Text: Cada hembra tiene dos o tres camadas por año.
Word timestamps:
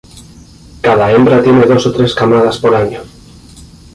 Cada 0.81 1.11
hembra 1.11 1.43
tiene 1.43 1.67
dos 1.67 1.85
o 1.85 1.93
tres 1.93 2.15
camadas 2.15 2.57
por 2.57 2.73
año. 2.73 3.03